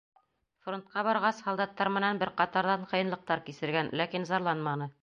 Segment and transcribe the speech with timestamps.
[0.67, 4.93] Фронтҡа барғас, һалдаттар менән бер ҡатарҙан ҡыйынлыҡтар кисергән, ләкин зарланманы.